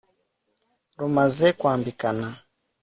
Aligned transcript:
rumaze 0.99 1.47
kwambikana 1.59 2.27